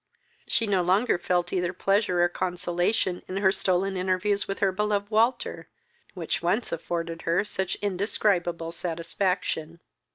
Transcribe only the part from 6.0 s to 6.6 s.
which